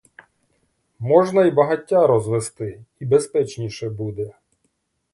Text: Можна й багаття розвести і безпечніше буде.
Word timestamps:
Можна 0.99 1.45
й 1.45 1.51
багаття 1.51 2.07
розвести 2.07 2.83
і 2.99 3.05
безпечніше 3.05 3.89
буде. 3.89 4.31